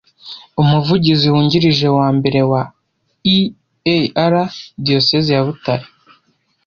Umuvugizi 0.61 1.25
wungirije 1.33 1.87
wa 1.97 2.07
mbere 2.17 2.39
wa 2.51 2.61
EAR 3.95 4.33
Diyoseze 4.85 5.29
ya 5.35 5.43
Butare 5.47 5.85